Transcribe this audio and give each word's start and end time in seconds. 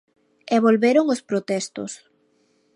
E 0.55 0.57
volveron 0.65 1.05
os 1.13 1.21
protestos. 1.29 1.91